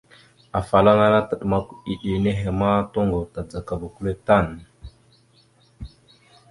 [0.59, 4.47] Afalaŋa taɗəmak eɗe henne ma, toŋgov tadzagaba kʉle tan.